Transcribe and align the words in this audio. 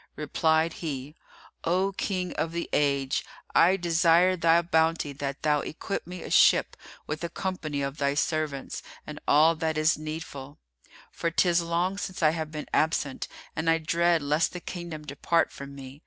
Replied 0.15 0.73
he, 0.81 1.15
"O 1.63 1.91
King 1.91 2.33
of 2.33 2.53
the 2.53 2.67
Age, 2.73 3.23
I 3.53 3.77
desire 3.77 4.35
thy 4.35 4.63
bounty 4.63 5.13
that 5.13 5.43
thou 5.43 5.59
equip 5.59 6.07
me 6.07 6.23
a 6.23 6.31
ship 6.31 6.75
with 7.05 7.23
a 7.23 7.29
company 7.29 7.83
of 7.83 7.97
thy 7.97 8.15
servants 8.15 8.81
and 9.05 9.19
all 9.27 9.53
that 9.57 9.77
is 9.77 9.99
needful; 9.99 10.57
for 11.11 11.29
'tis 11.29 11.61
long 11.61 11.99
since 11.99 12.23
I 12.23 12.31
have 12.31 12.49
been 12.49 12.65
absent 12.73 13.27
and 13.55 13.69
I 13.69 13.77
dread 13.77 14.23
lest 14.23 14.53
the 14.53 14.59
kingdom 14.59 15.05
depart 15.05 15.51
from 15.51 15.75
me. 15.75 15.99